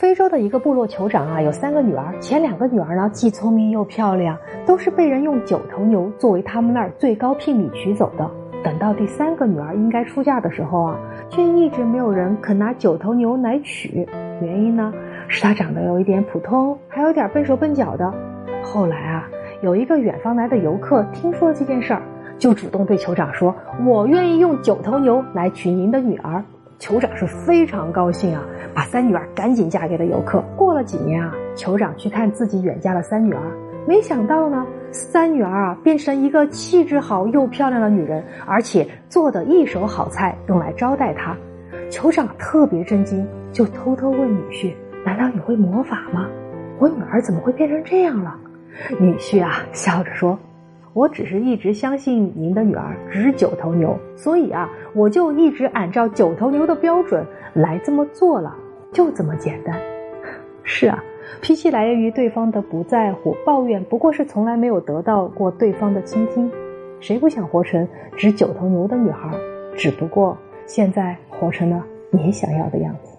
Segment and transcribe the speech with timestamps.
[0.00, 4.36] 非洲的一个部落酋长啊，有三个女儿，前两个女儿呢既聪明又漂亮，
[4.66, 8.28] 都是被人用九头牛作为他们那儿最高聘礼娶走的。
[8.64, 10.98] 等到第三个女儿应该出嫁的时候啊，
[11.30, 14.04] 却一直没有人肯拿九头牛来娶。
[14.42, 14.92] 原因呢，
[15.28, 18.12] 是她长得有一点普通，还有点笨手笨脚的。
[18.64, 19.28] 后来啊，
[19.62, 22.02] 有一个远方来的游客听说了这件事儿，
[22.36, 23.54] 就主动对酋长说
[23.86, 26.44] ：“我愿意用九头牛来娶您的女儿。”
[26.84, 28.44] 酋长是非常高兴啊，
[28.74, 30.44] 把三女儿赶紧嫁给了游客。
[30.54, 33.40] 过了几年啊，酋长去看自己远嫁的三女儿，
[33.88, 41.34] 没想到呢，三女儿啊变成一个气质好又漂亮的女人，而且做的一手好菜用来招待他。
[41.88, 44.74] 酋长特别震惊，就偷偷问女婿
[45.06, 46.28] ：“难道你会魔法吗？
[46.78, 48.36] 我女儿怎么会变成这样了？”
[49.00, 50.38] 女婿啊笑着说。
[50.94, 58.56] 我只是一直相信您的女儿值九头牛，所以啊，我就一直按照九头牛的标准来这么做了，
[58.92, 59.76] 就这么简单。
[60.62, 61.02] 是啊，
[61.42, 66.48] 脾气来源于对方的不在乎、抱怨，不过是从来没有得到过对方的倾听。
[67.00, 69.28] 谁不想活成值九头牛的女孩？
[69.76, 73.12] 只不过现在活成了你想要的样子。